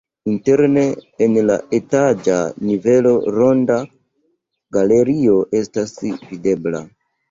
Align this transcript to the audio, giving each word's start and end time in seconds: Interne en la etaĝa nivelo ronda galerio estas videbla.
Interne 0.35 0.85
en 1.25 1.37
la 1.49 1.57
etaĝa 1.81 2.39
nivelo 2.71 3.13
ronda 3.37 3.79
galerio 4.81 5.41
estas 5.65 5.99
videbla. 6.29 6.87